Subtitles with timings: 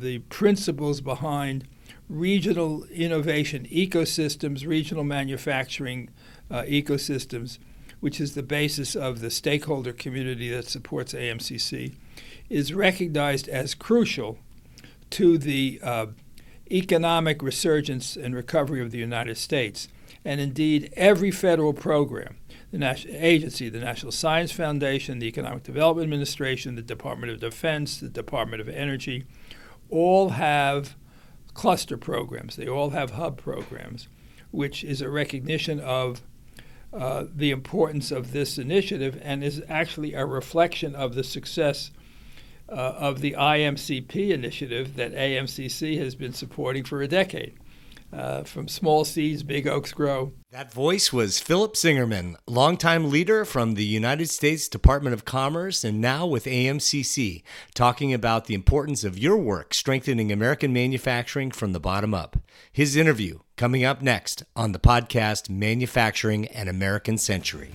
[0.00, 1.66] the principles behind
[2.08, 6.08] regional innovation ecosystems, regional manufacturing
[6.50, 7.58] uh, ecosystems,
[8.00, 11.94] which is the basis of the stakeholder community that supports AMCC,
[12.48, 14.38] is recognized as crucial
[15.10, 16.06] to the uh,
[16.70, 19.88] economic resurgence and recovery of the United States.
[20.24, 22.36] And indeed, every federal program,
[22.70, 27.98] the national agency, the National Science Foundation, the Economic Development Administration, the Department of Defense,
[27.98, 29.24] the Department of Energy,
[29.90, 30.96] all have
[31.54, 32.56] cluster programs.
[32.56, 34.08] They all have hub programs,
[34.50, 36.22] which is a recognition of
[36.92, 41.90] uh, the importance of this initiative and is actually a reflection of the success
[42.68, 47.54] uh, of the IMCP initiative that AMCC has been supporting for a decade.
[48.10, 50.32] Uh, from small seeds, big oaks grow.
[50.50, 56.00] That voice was Phillip Singerman, longtime leader from the United States Department of Commerce and
[56.00, 57.42] now with AMCC,
[57.74, 62.38] talking about the importance of your work strengthening American manufacturing from the bottom up.
[62.72, 67.74] His interview coming up next on the podcast Manufacturing an American Century.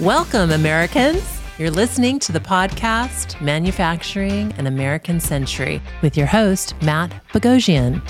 [0.00, 1.39] Welcome, Americans.
[1.60, 8.00] You're listening to the podcast Manufacturing an American Century with your host, Matt Bogoshian.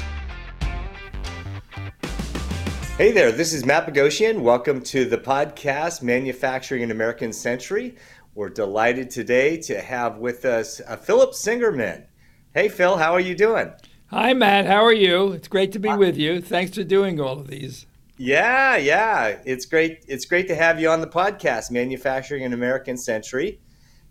[2.97, 4.43] Hey there, this is Matt Bogoshian.
[4.43, 7.97] Welcome to the podcast Manufacturing an American Century.
[8.37, 12.05] We're delighted today to have with us uh, Phillip Singerman.
[12.55, 13.73] Hey, Phil, how are you doing?
[14.11, 14.67] Hi, Matt.
[14.67, 15.33] How are you?
[15.33, 16.41] It's great to be with you.
[16.41, 17.87] Thanks for doing all of these.
[18.23, 19.39] Yeah, yeah.
[19.47, 20.05] It's great.
[20.07, 23.63] It's great to have you on the podcast, Manufacturing an American Century.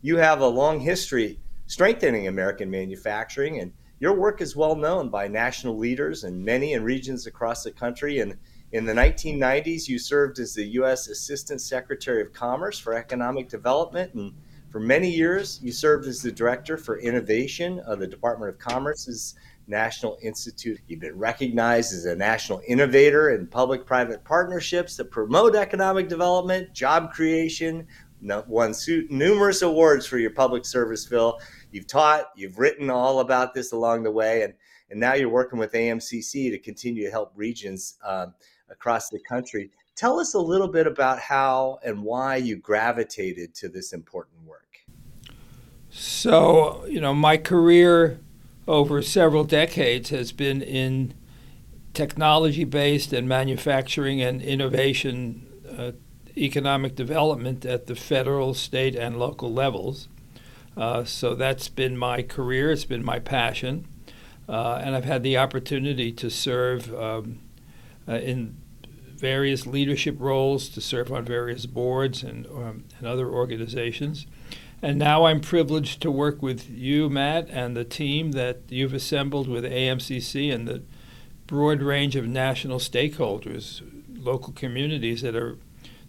[0.01, 5.27] You have a long history strengthening American manufacturing, and your work is well known by
[5.27, 8.17] national leaders and many in regions across the country.
[8.17, 8.35] And
[8.71, 11.07] in the 1990s, you served as the U.S.
[11.07, 14.33] Assistant Secretary of Commerce for Economic Development, and
[14.71, 19.35] for many years, you served as the Director for Innovation of the Department of Commerce's
[19.69, 20.79] National Institute.
[20.87, 26.73] You've been recognized as a national innovator in public private partnerships that promote economic development,
[26.73, 27.87] job creation,
[28.21, 28.73] won
[29.09, 31.39] numerous awards for your public service, Phil.
[31.71, 34.53] You've taught, you've written all about this along the way, and,
[34.89, 38.33] and now you're working with AMCC to continue to help regions um,
[38.69, 39.69] across the country.
[39.95, 44.59] Tell us a little bit about how and why you gravitated to this important work.
[45.89, 48.19] So, you know, my career
[48.69, 51.11] over several decades has been in
[51.95, 55.91] technology based and manufacturing and innovation uh,
[56.37, 60.07] economic development at the federal, state, and local levels.
[60.77, 63.87] Uh, so that's been my career, it's been my passion.
[64.47, 67.39] Uh, and I've had the opportunity to serve um,
[68.07, 68.55] uh, in
[69.15, 74.27] various leadership roles, to serve on various boards and, um, and other organizations.
[74.81, 79.47] And now I'm privileged to work with you, Matt, and the team that you've assembled
[79.47, 80.83] with AMCC and the
[81.47, 83.81] broad range of national stakeholders,
[84.17, 85.57] local communities that are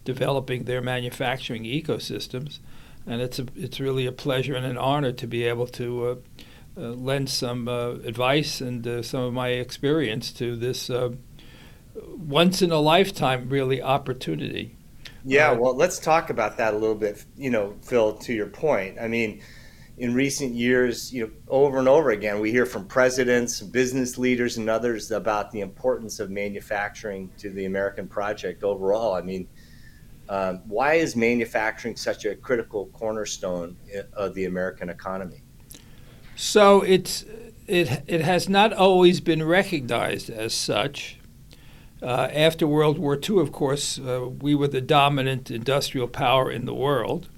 [0.05, 2.59] developing their manufacturing ecosystems.
[3.05, 6.15] And it's a, it's really a pleasure and an honor to be able to uh,
[6.77, 11.09] uh, lend some uh, advice and uh, some of my experience to this uh,
[11.95, 14.77] once in a lifetime really opportunity.
[15.23, 17.25] Yeah, well, let's talk about that a little bit.
[17.37, 19.41] You know, Phil, to your point, I mean,
[19.97, 24.57] in recent years, you know, over and over again, we hear from presidents, business leaders,
[24.57, 29.13] and others about the importance of manufacturing to the American project overall.
[29.13, 29.47] I mean,
[30.27, 33.77] um, why is manufacturing such a critical cornerstone
[34.13, 35.43] of the American economy?
[36.35, 37.25] So it's
[37.67, 41.19] it it has not always been recognized as such.
[42.01, 46.65] Uh, after World War II, of course, uh, we were the dominant industrial power in
[46.65, 47.29] the world,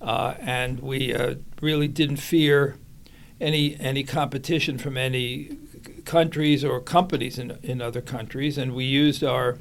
[0.00, 2.76] uh, and we uh, really didn't fear
[3.40, 5.56] any any competition from any
[6.04, 9.58] countries or companies in in other countries, and we used our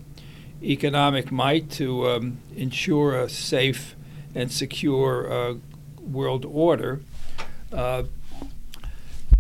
[0.63, 3.95] economic might to um, ensure a safe
[4.33, 5.53] and secure uh,
[6.01, 7.01] world order.
[7.71, 8.03] Uh,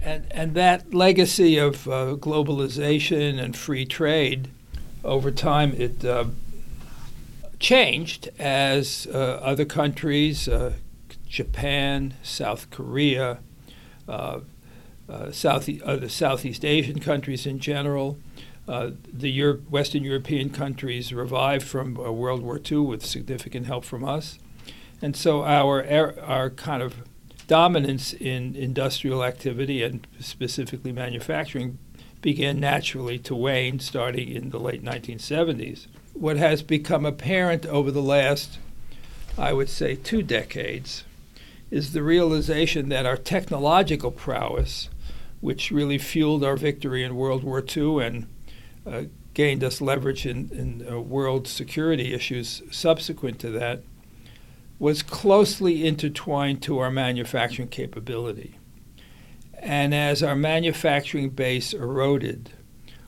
[0.01, 4.49] and, and that legacy of globalization and free trade
[5.03, 6.25] over time it uh,
[7.59, 10.73] changed as uh, other countries, uh,
[11.27, 13.39] Japan, South Korea,
[14.07, 14.39] uh,
[15.07, 15.69] uh, South,
[16.11, 18.17] Southeast Asian countries in general,
[18.67, 24.37] the Euro- Western European countries revived from World War II with significant help from us.
[25.01, 25.87] And so our,
[26.21, 26.95] our kind of
[27.47, 31.79] dominance in industrial activity and specifically manufacturing
[32.21, 35.87] began naturally to wane starting in the late 1970s.
[36.13, 38.59] What has become apparent over the last
[39.39, 41.05] I would say, two decades
[41.71, 44.89] is the realization that our technological prowess,
[45.39, 48.27] which really fueled our victory in World War II and
[48.85, 53.81] uh, gained us leverage in, in uh, world security issues subsequent to that,
[54.77, 58.58] was closely intertwined to our manufacturing capability.
[59.61, 62.51] And as our manufacturing base eroded,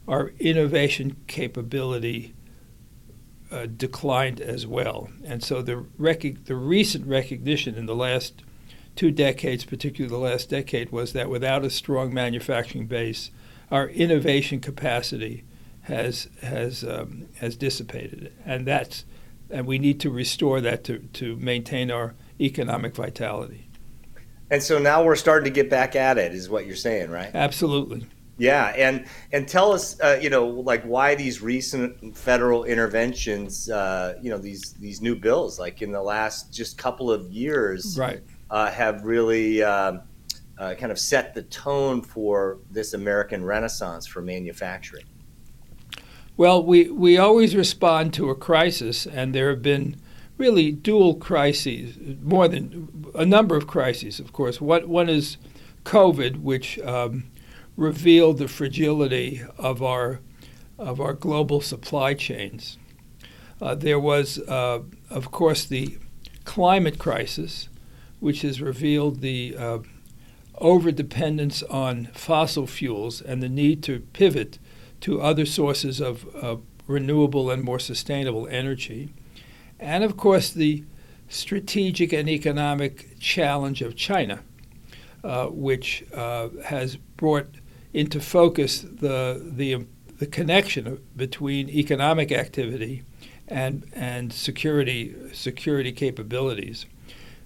[0.08, 2.34] our innovation capability
[3.52, 5.10] uh, declined as well.
[5.26, 8.44] And so the, rec- the recent recognition in the last
[8.96, 13.32] two decades, particularly the last decade, was that without a strong manufacturing base,
[13.70, 15.44] our innovation capacity
[15.84, 19.06] has has um, has dissipated, and that's
[19.50, 23.68] and we need to restore that to, to maintain our economic vitality.
[24.52, 27.32] And so now we're starting to get back at it, is what you're saying, right?
[27.34, 28.06] Absolutely.
[28.38, 34.16] Yeah, and and tell us, uh, you know, like why these recent federal interventions, uh,
[34.22, 38.22] you know, these these new bills, like in the last just couple of years, right,
[38.50, 40.02] uh, have really um,
[40.58, 45.06] uh, kind of set the tone for this American Renaissance for manufacturing.
[46.36, 49.98] Well, we, we always respond to a crisis, and there have been
[50.38, 54.60] really dual crises, more than a number of crises, of course.
[54.60, 55.38] One, one is
[55.86, 57.26] COVID, which um,
[57.78, 60.20] revealed the fragility of our,
[60.78, 62.78] of our global supply chains.
[63.62, 64.80] Uh, there was, uh,
[65.10, 65.98] of course, the
[66.44, 67.70] climate crisis,
[68.20, 69.80] which has revealed the uh,
[70.60, 74.60] overdependence on fossil fuels and the need to pivot
[75.02, 79.14] to other sources of, of renewable and more sustainable energy.
[79.82, 80.84] And of course, the
[81.28, 84.44] strategic and economic challenge of China,
[85.24, 87.48] uh, which uh, has brought
[87.94, 89.86] into focus the, the,
[90.20, 93.04] the connection between economic activity
[93.48, 96.86] and, and security, security capabilities.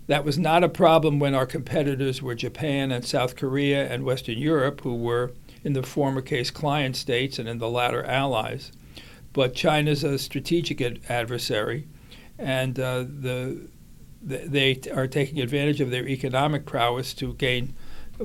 [0.08, 4.38] That was not a problem when our competitors were Japan and South Korea and Western
[4.38, 5.32] Europe, who were
[5.64, 8.72] in the former case client states and in the latter allies.
[9.34, 11.88] But China's a strategic ad- adversary,
[12.38, 13.68] and uh, the,
[14.22, 17.74] the, they are taking advantage of their economic prowess to gain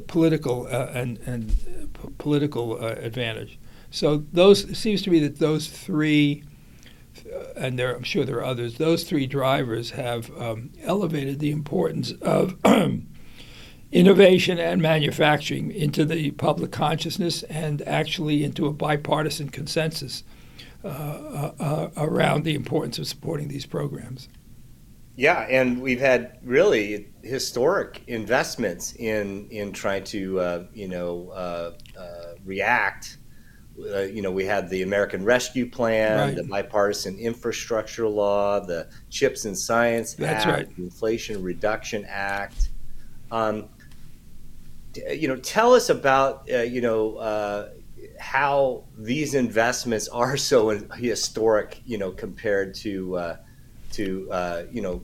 [0.06, 1.48] political uh, and, and
[1.94, 3.58] p- political uh, advantage.
[3.90, 6.44] So those it seems to me that those three,
[7.26, 8.78] uh, and there I'm sure there are others.
[8.78, 12.54] Those three drivers have um, elevated the importance of
[13.92, 20.28] innovation and manufacturing into the public consciousness and actually into a bipartisan consensus uh, uh,
[20.28, 20.39] uh,
[20.84, 24.28] around the importance of supporting these programs.
[25.20, 31.72] Yeah, and we've had really historic investments in in trying to uh, you know uh,
[31.98, 33.18] uh, react.
[33.76, 36.36] you know, we had the American Rescue Plan, right.
[36.36, 40.76] the bipartisan infrastructure law, the Chips and Science That's Act, right.
[40.76, 42.70] the Inflation Reduction Act.
[43.30, 43.68] Um,
[45.12, 47.68] you know, tell us about uh, you know uh,
[48.20, 53.36] how these investments are so historic, you know, compared to uh,
[53.92, 55.02] to uh, you know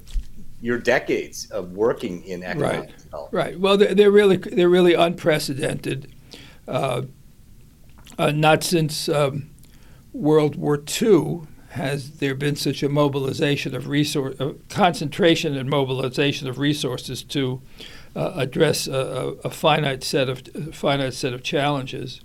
[0.60, 2.98] your decades of working in economic right.
[2.98, 3.32] development.
[3.32, 3.60] Right.
[3.60, 6.12] Well, they're, they're really they're really unprecedented.
[6.68, 7.02] Uh,
[8.18, 9.50] uh, not since um,
[10.12, 14.36] World War II has there been such a mobilization of resource,
[14.70, 17.60] concentration and mobilization of resources to
[18.14, 22.22] uh, address a, a, finite set of a finite set of challenges.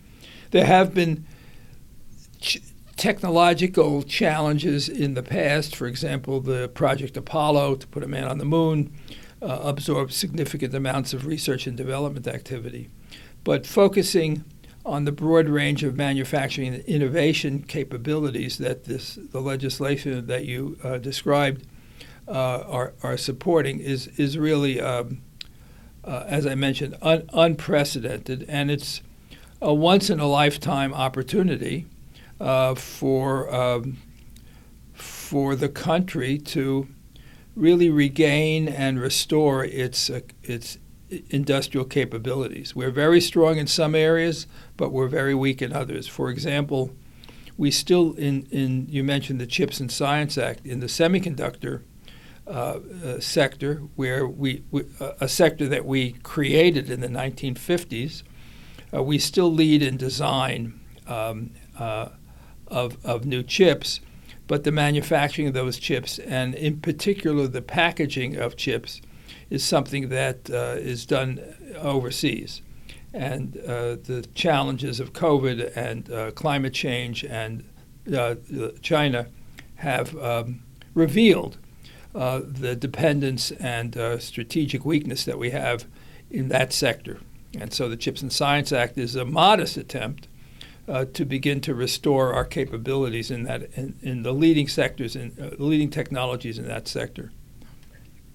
[0.52, 1.26] There have been
[2.40, 2.60] ch-
[2.98, 5.76] technological challenges in the past.
[5.76, 8.94] For example, the Project Apollo to put a man on the moon
[9.42, 12.90] uh, absorbed significant amounts of research and development activity.
[13.44, 14.44] But focusing
[14.86, 20.78] on the broad range of manufacturing and innovation capabilities that this the legislation that you
[20.84, 21.66] uh, described
[22.28, 25.22] uh, are, are supporting is is really um,
[26.04, 29.02] uh, as I mentioned, un- unprecedented, and it's
[29.62, 31.86] a once in a lifetime opportunity
[32.40, 33.98] uh, for um,
[34.94, 36.88] for the country to
[37.56, 40.78] really regain and restore its uh, its
[41.30, 42.76] industrial capabilities.
[42.76, 46.08] We're very strong in some areas, but we're very weak in others.
[46.08, 46.92] For example,
[47.58, 51.84] we still in, in you mentioned the Chips and Science Act in the semiconductor
[52.48, 58.24] uh, uh, sector, where we, we uh, a sector that we created in the 1950s.
[58.94, 62.10] Uh, we still lead in design um, uh,
[62.68, 64.00] of, of new chips,
[64.48, 69.02] but the manufacturing of those chips, and in particular the packaging of chips,
[69.50, 71.40] is something that is done
[71.78, 72.62] overseas.
[73.14, 77.64] And the challenges of COVID and climate change and
[78.82, 79.28] China
[79.76, 81.58] have um, revealed
[82.14, 85.86] uh, the dependence and uh, strategic weakness that we have
[86.30, 87.20] in that sector.
[87.60, 90.28] And so the CHIPS and Science Act is a modest attempt
[90.88, 95.38] uh, to begin to restore our capabilities in that in, in the leading sectors and
[95.40, 97.32] uh, leading technologies in that sector.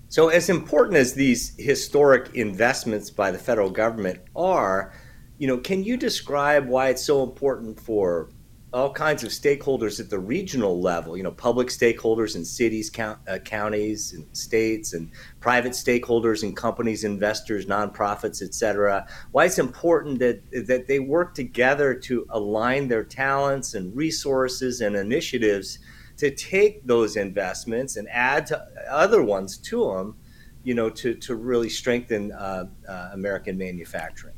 [0.08, 4.92] So, as important as these historic investments by the federal government are,
[5.38, 8.28] you know, can you describe why it's so important for
[8.72, 13.18] all kinds of stakeholders at the regional level, you know, public stakeholders in cities, count,
[13.28, 19.06] uh, counties, and states, and private stakeholders and companies, investors, nonprofits, et cetera.
[19.30, 24.96] Why it's important that that they work together to align their talents and resources and
[24.96, 25.78] initiatives
[26.18, 28.58] to take those investments and add to
[28.90, 30.16] other ones to them,
[30.64, 34.35] you know, to to really strengthen uh, uh, American manufacturing.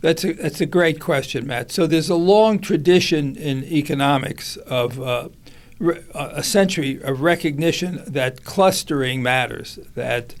[0.00, 1.72] That's a, that's a great question, Matt.
[1.72, 5.28] So there's a long tradition in economics of uh,
[6.14, 10.34] a century of recognition that clustering matters, that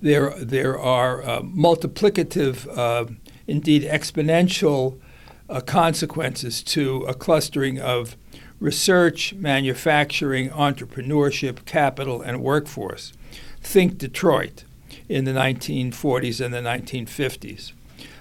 [0.00, 3.06] there, there are uh, multiplicative, uh,
[3.46, 5.00] indeed exponential
[5.48, 8.16] uh, consequences to a clustering of
[8.60, 13.12] research, manufacturing, entrepreneurship, capital, and workforce.
[13.60, 14.64] Think Detroit
[15.08, 17.72] in the 1940s and the 1950s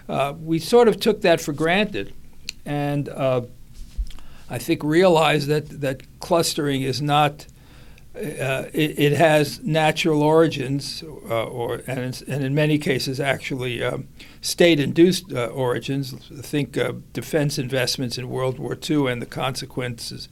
[0.08, 2.14] uh, we sort of took that for granted,
[2.66, 3.42] and uh,
[4.50, 7.48] I think realized that that clustering is not.
[8.16, 14.08] Uh, it, it, has natural origins, uh, or and, and, in many cases, actually um,
[14.40, 16.14] state-induced uh, origins.
[16.44, 16.78] Think
[17.12, 20.30] defense investments in World War II and the consequences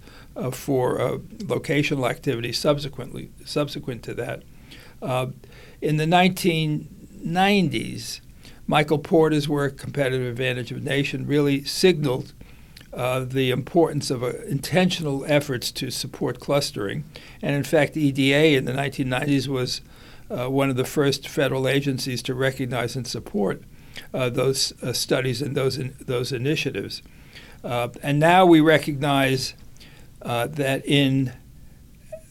[0.51, 4.43] for locational activity subsequently subsequent to that.
[5.81, 8.21] in the 1990s,
[8.67, 12.33] Michael Porter's work, Competitive Advantage of Nation, really signaled
[12.93, 17.03] uh, the importance of uh, intentional efforts to support clustering.
[17.41, 19.81] And in fact, EDA in the 1990s was
[20.29, 23.63] uh, one of the first federal agencies to recognize and support
[24.13, 27.01] uh, those uh, studies and those in, those initiatives.
[27.63, 29.53] Uh, and now we recognize
[30.21, 31.33] that in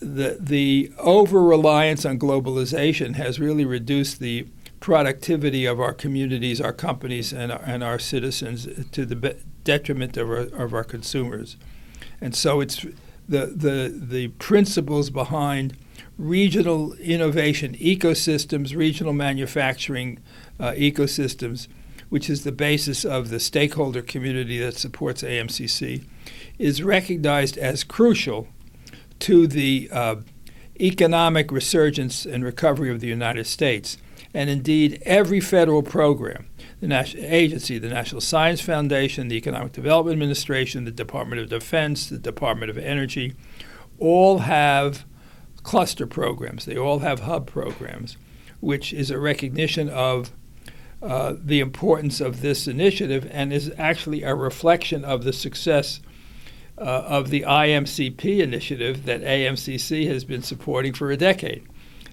[0.01, 4.47] the the over reliance on globalization has really reduced the
[4.81, 10.29] productivity of our communities, our companies, and our, and our citizens to the detriment of
[10.29, 11.57] our, of our consumers.
[12.21, 12.87] And so it's
[13.29, 15.77] the, the, the principles behind
[16.19, 20.19] regional innovation ecosystems, regional manufacturing
[20.59, 21.69] uh, ecosystems,
[22.09, 26.05] which is the basis of the stakeholder community that supports AMCC,
[26.59, 28.49] is recognized as crucial
[29.21, 30.17] to the uh,
[30.81, 33.99] economic resurgence and recovery of the United States
[34.33, 36.47] and indeed every federal program
[36.81, 42.09] the national agency, the National Science Foundation, the Economic Development Administration, the Department of Defense,
[42.09, 43.35] the Department of Energy,
[43.99, 45.05] all have
[45.63, 46.65] cluster programs.
[46.65, 48.17] They all have hub programs,
[48.61, 50.33] which is a recognition of
[51.03, 56.01] uh, the importance of this initiative and is actually a reflection of the success
[56.79, 61.67] uh, of the IMCP initiative that AMCC has been supporting for a decade.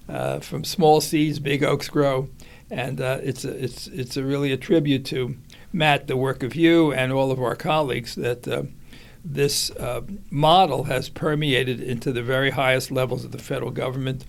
[0.10, 2.30] Uh, from small seeds, big oaks grow,
[2.70, 5.36] and uh, it's a, it's it's a really a tribute to
[5.74, 8.64] Matt, the work of you and all of our colleagues that uh,
[9.24, 14.26] this uh, model has permeated into the very highest levels of the federal government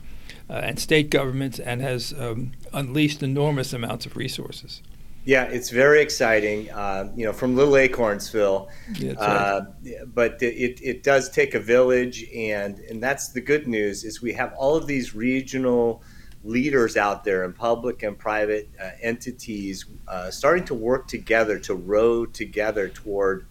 [0.51, 4.83] uh, and state governments and has um, unleashed enormous amounts of resources.
[5.29, 6.71] Yeah, it's very exciting.
[6.71, 9.61] Uh, you know, from Little Acornsville, yeah, uh,
[10.07, 14.33] but it, it does take a village, and and that's the good news is we
[14.33, 16.03] have all of these regional
[16.45, 21.75] leaders out there in public and private uh, entities uh, starting to work together to
[21.75, 23.45] row together toward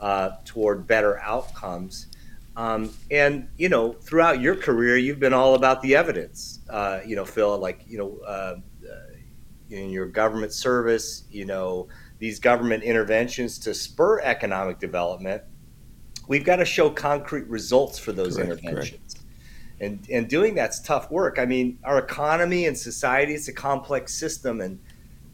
[0.00, 2.06] uh, toward better outcomes.
[2.54, 6.60] Um, and you know, throughout your career, you've been all about the evidence.
[6.70, 8.54] Uh, you know, Phil, like you know
[9.70, 15.42] in your government service, you know, these government interventions to spur economic development,
[16.28, 19.14] we've got to show concrete results for those correct, interventions.
[19.14, 19.26] Correct.
[19.78, 21.38] And, and doing that's tough work.
[21.38, 24.78] I mean, our economy and society is a complex system, and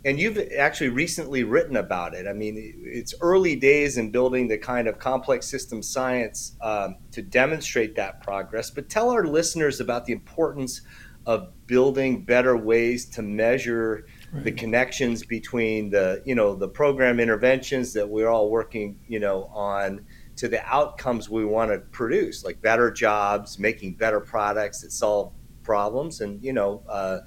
[0.05, 2.27] and you've actually recently written about it.
[2.27, 7.23] I mean, it's early days in building the kind of complex system science um, to
[7.23, 8.69] demonstrate that progress.
[8.69, 10.81] But tell our listeners about the importance
[11.25, 14.45] of building better ways to measure right.
[14.45, 19.45] the connections between the you know the program interventions that we're all working you know
[19.53, 20.05] on
[20.37, 25.33] to the outcomes we want to produce like better jobs making better products that solve
[25.63, 27.19] problems and you know uh,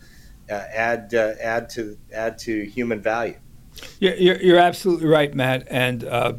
[0.50, 3.38] uh, add uh, add to add to human value
[4.00, 6.34] yeah, you're, you're absolutely right matt and uh,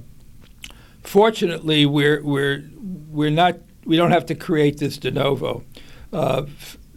[1.02, 2.64] fortunately we're we're
[3.08, 5.64] we're not we don't have to create this de novo
[6.12, 6.44] uh,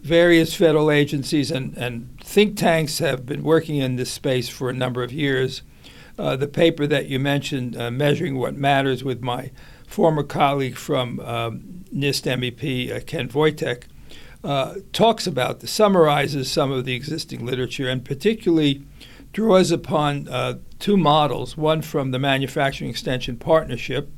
[0.02, 4.72] various federal agencies and, and think tanks have been working in this space for a
[4.72, 5.62] number of years.
[6.16, 9.50] Uh, the paper that you mentioned, uh, Measuring What Matters, with my
[9.88, 13.84] former colleague from um, NIST MEP, uh, Ken Voytek,
[14.44, 18.84] uh, talks about, summarizes some of the existing literature, and particularly
[19.32, 24.08] draws upon uh, two models one from the Manufacturing Extension Partnership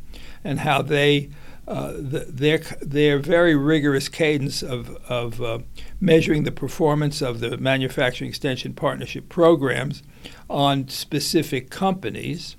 [0.45, 1.31] and how they
[1.69, 5.59] uh, the, their their very rigorous cadence of of uh,
[6.00, 10.02] measuring the performance of the manufacturing extension partnership programs
[10.50, 12.57] on specific companies,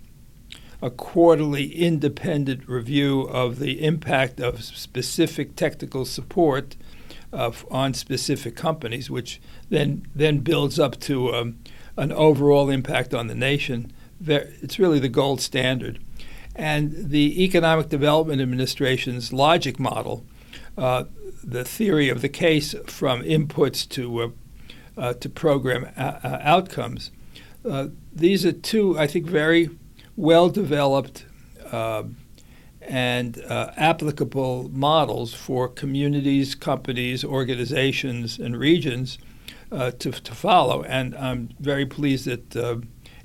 [0.81, 6.77] a quarterly independent review of the impact of specific technical support
[7.33, 11.57] on specific companies, which then then builds up to um,
[11.97, 13.91] an overall impact on the nation.
[14.25, 15.99] It's really the gold standard.
[16.55, 20.25] And the Economic Development Administration's logic model,
[20.77, 21.05] uh,
[21.43, 24.29] the theory of the case from inputs to uh,
[24.95, 27.09] uh, to program a- uh, uh, outcomes.
[27.67, 29.71] Uh, these are two, I think, very
[30.15, 31.25] well developed
[32.81, 39.17] and applicable models for communities, companies, organizations, and regions
[39.71, 40.83] to, to follow.
[40.83, 42.49] And I'm very pleased that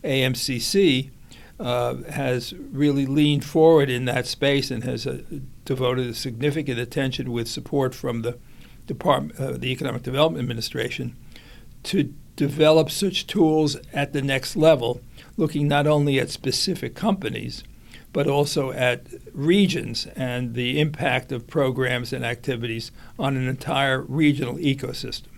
[0.02, 1.10] AMCC
[1.60, 5.20] uh, has really leaned forward in that space and has uh,
[5.64, 8.38] devoted significant attention with support from the
[8.86, 11.16] Department, uh, the Economic Development Administration,
[11.82, 15.00] to develop such tools at the next level,
[15.36, 17.64] looking not only at specific companies,
[18.12, 24.54] but also at regions and the impact of programs and activities on an entire regional
[24.54, 25.37] ecosystem.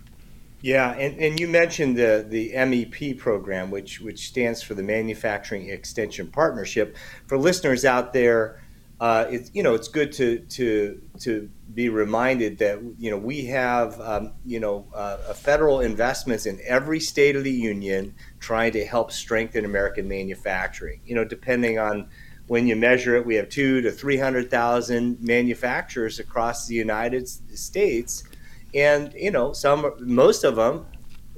[0.61, 5.69] Yeah, and, and you mentioned the, the MEP program, which which stands for the Manufacturing
[5.69, 6.95] Extension Partnership.
[7.25, 8.61] For listeners out there,
[8.99, 13.45] uh, it's you know it's good to to to be reminded that you know we
[13.45, 18.85] have um, you know uh, federal investments in every state of the union trying to
[18.85, 21.01] help strengthen American manufacturing.
[21.05, 22.07] You know, depending on
[22.45, 27.27] when you measure it, we have two to three hundred thousand manufacturers across the United
[27.27, 28.23] States
[28.73, 30.85] and you know some most of them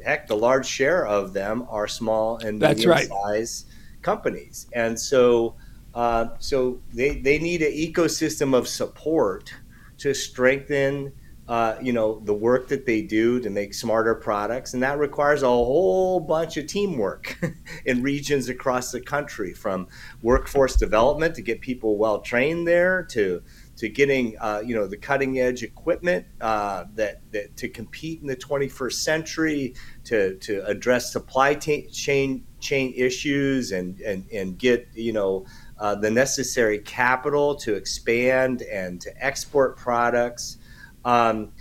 [0.04, 3.08] heck the large share of them are small and medium right.
[3.08, 3.66] size
[4.02, 5.56] companies and so
[5.96, 9.54] uh, so they, they need an ecosystem of support
[10.00, 11.14] to strengthen
[11.48, 15.44] uh, you know the work that they do to make smarter products and that requires
[15.44, 17.38] a whole bunch of teamwork
[17.86, 19.88] in regions across the country from
[20.22, 23.42] workforce development to get people well trained there to
[23.76, 28.28] to getting uh, you know the cutting edge equipment uh, that, that to compete in
[28.28, 34.88] the 21st century to to address supply t- chain chain issues and and and get
[34.94, 35.46] you know
[35.80, 40.58] uh, the necessary capital to expand and to export products.
[41.04, 41.52] Um,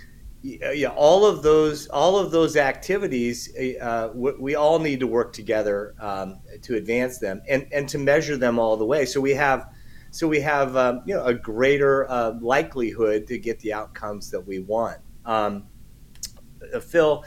[0.42, 3.48] yeah, all of those, all of those activities,
[3.81, 7.98] uh, we, we, all need to work together um, to advance them and, and to
[7.98, 9.05] measure them all the way.
[9.07, 9.71] So we have
[10.12, 14.46] so we have um, you know a greater uh, likelihood to get the outcomes that
[14.46, 14.98] we want.
[15.25, 15.64] Um,
[16.72, 17.25] uh, Phil,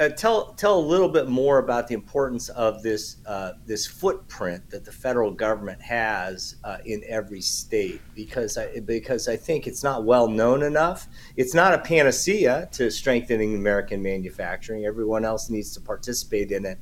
[0.00, 4.70] uh, tell tell a little bit more about the importance of this uh, this footprint
[4.70, 9.82] that the federal government has uh, in every state because I, because I think it's
[9.82, 11.08] not well known enough.
[11.36, 14.84] It's not a panacea to strengthening American manufacturing.
[14.84, 16.78] Everyone else needs to participate in it,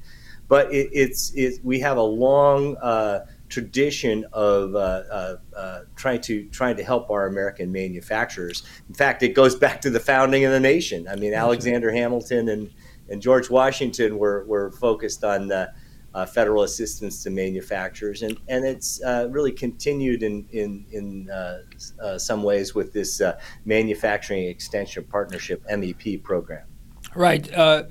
[0.49, 6.21] but it, it's it, we have a long uh, tradition of uh, uh, uh, trying
[6.21, 8.63] to trying to help our American manufacturers.
[8.89, 11.07] In fact, it goes back to the founding of the nation.
[11.09, 12.71] I mean, Alexander Hamilton and,
[13.09, 19.03] and George Washington were, were focused on uh, federal assistance to manufacturers, and and it's
[19.03, 23.21] uh, really continued in in in uh, some ways with this
[23.67, 26.67] manufacturing extension partnership MEP program.
[27.15, 27.47] Right.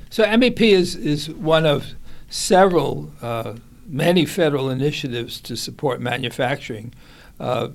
[0.10, 1.94] so MEP is is one of
[2.28, 3.12] several
[3.86, 6.94] many federal initiatives to support manufacturing.
[7.40, 7.70] Uh,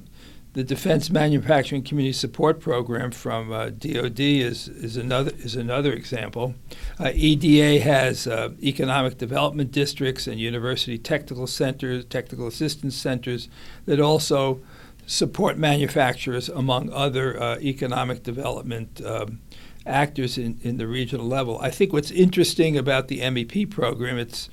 [0.53, 6.55] the Defense Manufacturing Community Support Program from uh, DoD is, is another is another example.
[6.99, 13.49] Uh, EDA has uh, economic development districts and university technical centers, technical assistance centers
[13.87, 14.61] that also
[15.07, 19.41] support manufacturers among other uh, economic development um,
[19.87, 21.61] actors in, in the regional level.
[21.61, 24.51] I think what's interesting about the MEP program it's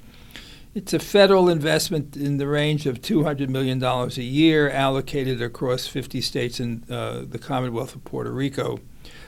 [0.75, 6.21] it's a federal investment in the range of $200 million a year allocated across 50
[6.21, 8.80] states and uh, the Commonwealth of Puerto Rico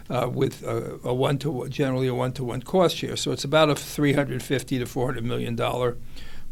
[0.09, 3.15] uh, with a, a, one to generally a one to one cost share.
[3.15, 5.97] So it's about a 350 to 400 million dollar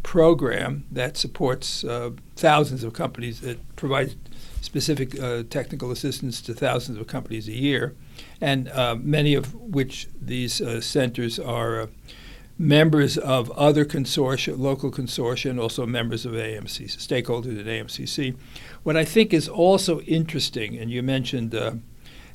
[0.04, 4.15] program that supports uh, thousands of companies that provide
[4.62, 7.95] specific uh, technical assistance to thousands of companies a year,
[8.39, 11.89] and uh, many of which these uh, centers are
[12.58, 18.36] members of other consortia, local consortia, and also members of AMC, stakeholders at AMCC.
[18.84, 21.74] What I think is also interesting, and you mentioned uh,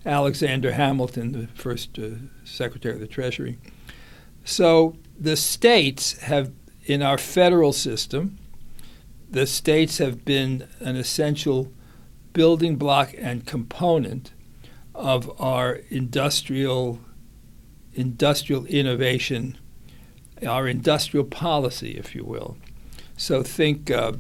[0.07, 2.11] Alexander Hamilton, the first uh,
[2.45, 3.59] Secretary of the Treasury.
[4.45, 6.53] So the states have,
[6.85, 8.39] in our federal system,
[9.31, 11.73] the states have been an essential
[12.33, 14.33] building block and component
[14.95, 17.01] of our industrial
[17.95, 19.59] industrial innovation,
[20.47, 22.57] our industrial policy, if you will.
[23.17, 24.15] So think, uh,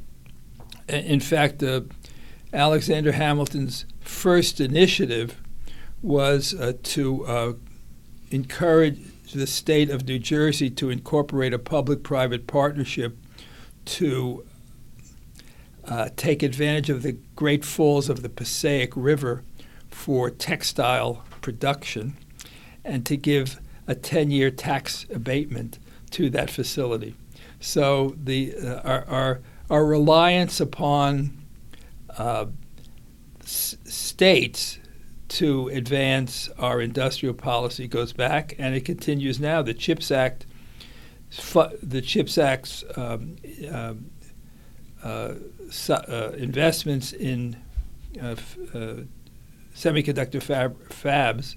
[0.89, 1.83] in fact, uh,
[2.53, 5.41] Alexander Hamilton's first initiative
[6.03, 7.53] was uh, to uh,
[8.31, 8.99] encourage
[9.33, 13.17] the state of New Jersey to incorporate a public private partnership
[13.85, 14.45] to
[15.85, 19.43] uh, take advantage of the great falls of the Passaic River
[19.89, 22.17] for textile production
[22.85, 25.79] and to give a 10 year tax abatement
[26.13, 27.15] to that facility.
[27.61, 31.45] So the, uh, our, our, our, reliance upon
[32.17, 32.47] uh,
[33.43, 34.79] s- states
[35.29, 39.63] to advance our industrial policy goes back, and it continues now.
[39.63, 40.47] The CHIPS Act,
[41.83, 43.37] the CHIPS Act's um,
[43.71, 44.11] um
[45.03, 45.35] uh,
[45.89, 47.57] uh, investments in
[48.21, 48.37] uh,
[48.75, 48.95] uh,
[49.75, 51.57] semiconductor fab- fabs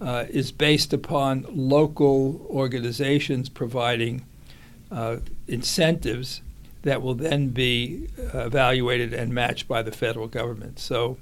[0.00, 4.24] uh, is based upon local organizations providing
[4.90, 6.42] uh, incentives
[6.82, 10.78] that will then be evaluated and matched by the federal government.
[10.78, 11.18] So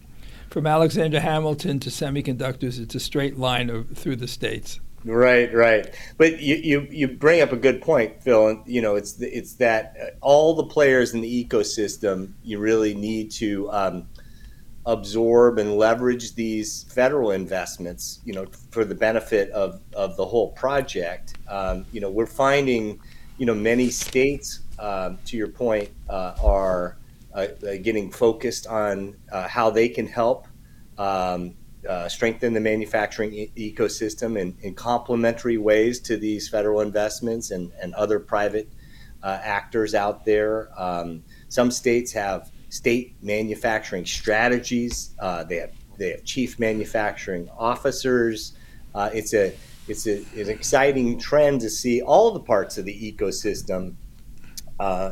[0.51, 4.81] from Alexander Hamilton to semiconductors, it's a straight line of, through the states.
[5.05, 5.95] Right, right.
[6.19, 8.49] But you, you, you bring up a good point, Phil.
[8.49, 12.95] And you know, it's it's that uh, all the players in the ecosystem you really
[12.95, 14.09] need to um,
[14.87, 18.21] absorb and leverage these federal investments.
[18.25, 21.35] You know, for the benefit of of the whole project.
[21.49, 23.01] Um, you know, we're finding,
[23.39, 26.97] you know, many states, um, to your point, uh, are
[27.37, 30.49] uh, uh, getting focused on uh, how they can help
[30.97, 31.55] um,
[31.87, 37.73] uh, strengthen the manufacturing e- ecosystem in, in, complementary ways to these federal investments and,
[37.81, 38.73] and other private
[39.23, 40.71] uh, actors out there.
[40.81, 45.15] Um, some states have state manufacturing strategies.
[45.19, 48.57] Uh, they have they have chief manufacturing officers.
[48.95, 49.55] it's a
[49.89, 53.95] it's a, an exciting trend to see all the parts of the ecosystem,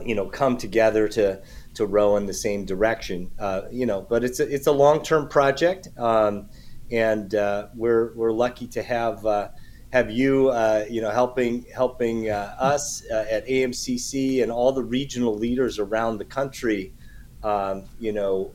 [0.05, 1.41] you know, come together to
[1.75, 3.31] to row in the same direction.
[3.39, 6.49] Uh, you know, but it's a, it's a long term project, um,
[6.91, 9.49] and uh, we're we're lucky to have uh,
[9.93, 14.85] have you uh, you know helping helping uh, us uh, at AMCC and all the
[14.85, 16.93] regional leaders around the country.
[17.45, 18.53] Um, you know.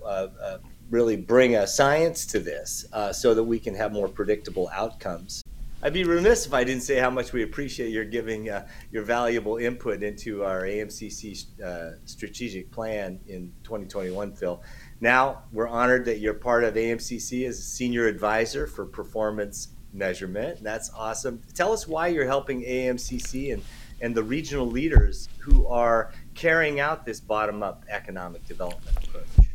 [0.92, 5.44] Really bring a science to this so that we can have more predictable outcomes.
[5.82, 9.04] I'd be remiss if I didn't say how much we appreciate your giving uh, your
[9.04, 14.62] valuable input into our AMCC uh, strategic plan in 2021, Phil.
[15.00, 20.62] Now, we're honored that you're part of AMCC as a senior advisor for performance measurement.
[20.62, 21.42] That's awesome.
[21.54, 23.64] Tell us why you're helping AMCC and,
[24.02, 29.48] and the regional leaders who are carrying out this bottom up economic development approach.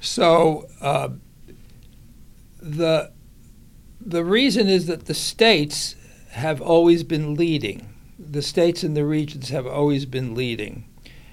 [0.00, 1.10] So, uh,
[2.60, 3.10] the
[4.00, 5.96] the reason is that the states
[6.30, 7.92] have always been leading.
[8.18, 10.84] The states and the regions have always been leading.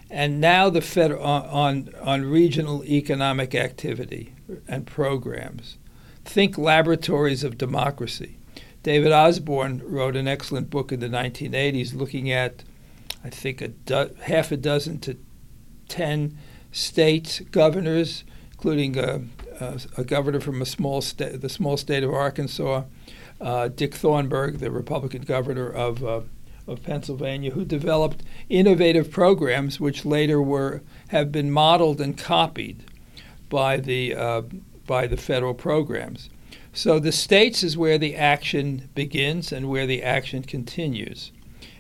[0.09, 4.33] And now the Fed on, on, on regional economic activity
[4.67, 5.77] and programs.
[6.23, 8.37] Think laboratories of democracy.
[8.81, 12.63] David Osborne wrote an excellent book in the 1980s looking at,
[13.25, 15.17] I think, a do- half a dozen to
[15.89, 16.37] 10
[16.71, 19.21] states, governors, including uh,
[19.59, 22.83] uh, a governor from a small state, the small state of Arkansas,
[23.41, 26.21] uh, Dick Thornburgh, the Republican governor of uh,
[26.67, 32.83] of Pennsylvania, who developed innovative programs which later were have been modeled and copied
[33.49, 34.41] by the uh,
[34.85, 36.29] by the federal programs.
[36.73, 41.31] So the states is where the action begins and where the action continues.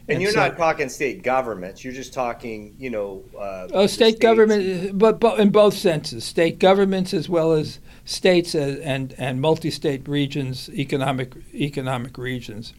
[0.07, 1.83] And, and you're so, not talking state governments.
[1.83, 3.23] You're just talking, you know.
[3.37, 8.53] Uh, oh, state government, but, but in both senses, state governments as well as states
[8.53, 12.73] and and multi-state regions, economic economic regions.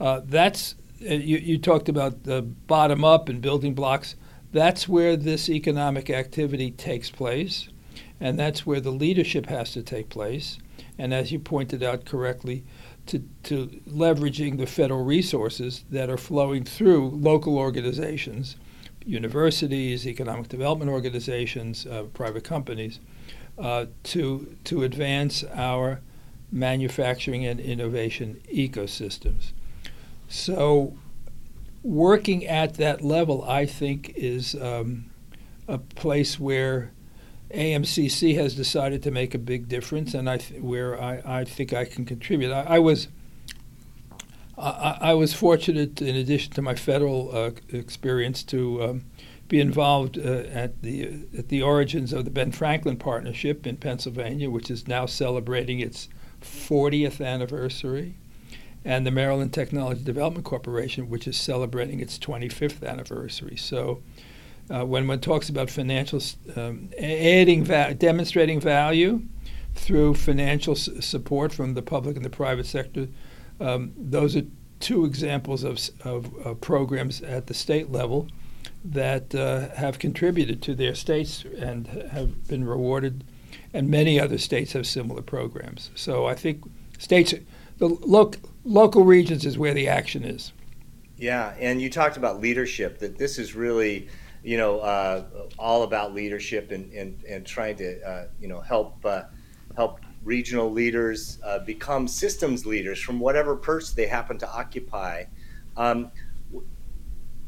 [0.00, 4.14] Uh, that's uh, you, you talked about the bottom up and building blocks.
[4.52, 7.68] That's where this economic activity takes place,
[8.20, 10.58] and that's where the leadership has to take place.
[10.96, 12.64] And as you pointed out correctly,
[13.08, 18.56] to, to leveraging the federal resources that are flowing through local organizations,
[19.04, 23.00] universities, economic development organizations, uh, private companies,
[23.58, 26.00] uh, to to advance our
[26.52, 29.52] manufacturing and innovation ecosystems.
[30.28, 30.96] So,
[31.82, 35.10] working at that level, I think, is um,
[35.66, 36.92] a place where
[37.52, 41.72] AMCC has decided to make a big difference, and I th- where I, I think
[41.72, 42.52] I can contribute.
[42.52, 43.08] I, I was
[44.58, 49.04] I, I, was fortunate, in addition to my federal uh, experience, to um,
[49.46, 54.50] be involved uh, at the at the origins of the Ben Franklin Partnership in Pennsylvania,
[54.50, 56.08] which is now celebrating its
[56.42, 58.16] 40th anniversary,
[58.84, 63.56] and the Maryland Technology Development Corporation, which is celebrating its 25th anniversary.
[63.56, 64.02] So,
[64.70, 66.20] uh, when one talks about financial
[66.56, 69.22] um, adding va- demonstrating value
[69.74, 73.08] through financial s- support from the public and the private sector,
[73.60, 74.42] um, those are
[74.80, 78.28] two examples of, of, programs at the state level
[78.84, 83.24] that uh, have contributed to their states and have been rewarded,
[83.74, 85.90] and many other states have similar programs.
[85.94, 86.62] So I think
[86.98, 87.34] states,
[87.78, 88.32] the lo-
[88.64, 90.52] local regions is where the action is.
[91.16, 94.08] Yeah, and you talked about leadership, that this is really,
[94.42, 95.24] you know, uh,
[95.58, 99.22] all about leadership and, and, and trying to, uh, you know, help uh,
[99.76, 105.24] help regional leaders uh, become systems leaders from whatever perch they happen to occupy.
[105.76, 106.10] Um,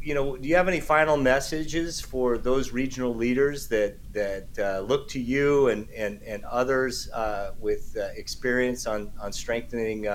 [0.03, 4.81] you know, do you have any final messages for those regional leaders that that uh,
[4.81, 10.07] look to you and and and others uh, with experience on on strengthening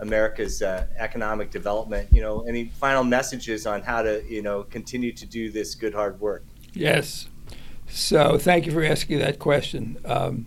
[0.00, 2.08] America's uh, economic development?
[2.12, 5.94] You know, any final messages on how to you know continue to do this good
[5.94, 6.44] hard work?
[6.72, 7.28] Yes.
[7.88, 9.98] So thank you for asking that question.
[10.04, 10.46] Um,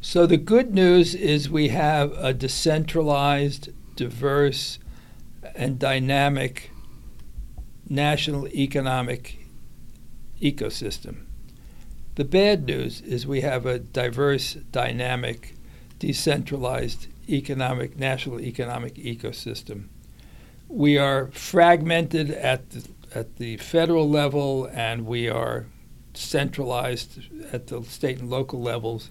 [0.00, 4.78] so the good news is we have a decentralized, diverse,
[5.54, 6.70] and dynamic
[7.90, 9.46] national economic
[10.40, 11.26] ecosystem.
[12.14, 15.54] The bad news is we have a diverse, dynamic,
[15.98, 19.88] decentralized economic national economic ecosystem.
[20.68, 25.66] We are fragmented at the, at the federal level and we are
[26.14, 27.20] centralized
[27.52, 29.10] at the state and local levels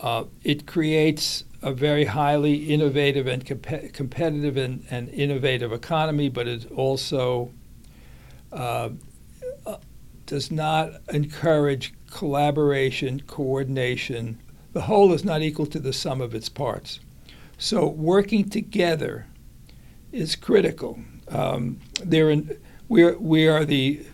[0.00, 6.46] uh, it creates a very highly innovative and comp- competitive and, and, innovative economy, but
[6.46, 7.50] it also
[8.52, 8.90] uh,
[9.66, 9.76] uh,
[10.26, 14.38] does not encourage collaboration, coordination.
[14.74, 16.98] The whole is not equal to the sum of its parts.
[17.58, 19.26] So working together
[20.10, 20.98] is critical.
[21.28, 22.58] Um, in,
[22.88, 24.04] we are, we are the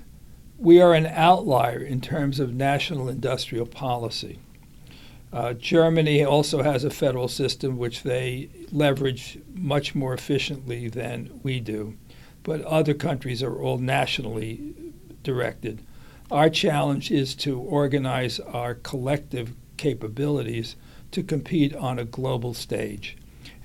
[0.59, 4.39] we are an outlier in terms of national industrial policy.
[5.33, 11.61] Uh, Germany also has a federal system which they leverage much more efficiently than we
[11.61, 11.97] do,
[12.43, 14.75] but other countries are all nationally
[15.23, 15.81] directed.
[16.31, 20.77] Our challenge is to organize our collective capabilities
[21.11, 23.17] to compete on a global stage.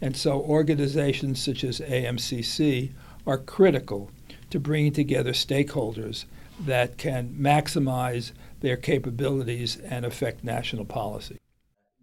[0.01, 2.93] And so organizations such as AMCC
[3.27, 4.09] are critical
[4.49, 6.25] to bringing together stakeholders
[6.59, 11.37] that can maximize their capabilities and affect national policy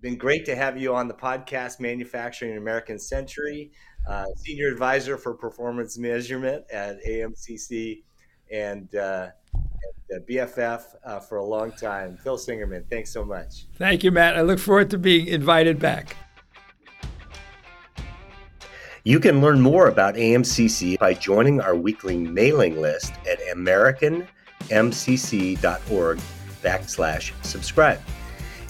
[0.02, 3.70] been great to have you on the podcast, Manufacturing American Century,
[4.08, 8.02] uh, Senior Advisor for Performance Measurement at AMCC
[8.50, 9.28] and, uh,
[10.20, 12.16] BFF uh, for a long time.
[12.16, 13.66] Phil Singerman, thanks so much.
[13.76, 14.36] Thank you, Matt.
[14.36, 16.16] I look forward to being invited back.
[19.04, 26.20] You can learn more about AMCC by joining our weekly mailing list at americanmcc.org
[26.62, 28.00] backslash subscribe.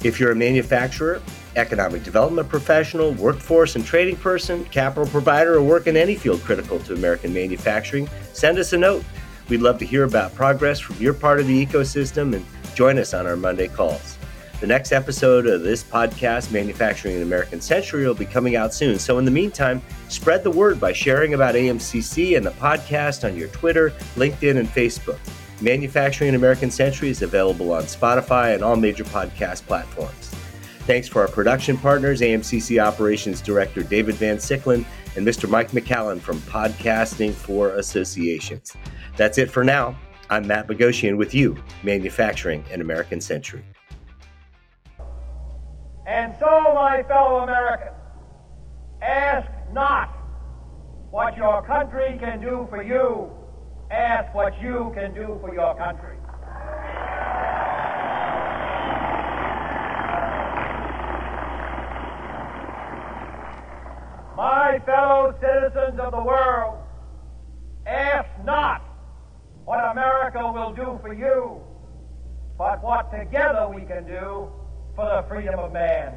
[0.03, 1.23] If you're a manufacturer,
[1.55, 6.79] economic development professional, workforce and trading person, capital provider, or work in any field critical
[6.81, 9.05] to American manufacturing, send us a note.
[9.53, 12.43] We'd love to hear about progress from your part of the ecosystem and
[12.75, 14.17] join us on our Monday calls.
[14.63, 18.99] The next episode of this podcast, Manufacturing an American Century, will be coming out soon.
[18.99, 23.37] So, in the meantime, spread the word by sharing about AMCC and the podcast on
[23.37, 25.19] your Twitter, LinkedIn, and Facebook.
[25.61, 30.31] Manufacturing an American Century is available on Spotify and all major podcast platforms.
[30.87, 35.47] Thanks for our production partners, AMCC Operations Director David Van Siclen and Mr.
[35.47, 38.75] Mike McCallan from Podcasting for Associations.
[39.17, 39.97] That's it for now.
[40.31, 43.65] I'm Matt Bogoshian with you, Manufacturing an American Century.
[46.07, 47.97] And so, my fellow Americans,
[49.03, 50.09] ask not
[51.11, 53.31] what your country can do for you
[53.93, 56.17] Ask what you can do for your country.
[64.35, 66.79] My fellow citizens of the world,
[67.87, 68.83] ask not
[69.65, 71.61] what America will do for you,
[72.59, 74.49] but what together we can do
[74.95, 76.15] for the freedom of man.